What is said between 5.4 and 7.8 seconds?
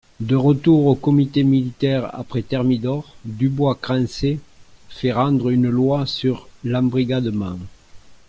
une loi sur l'embrigadement.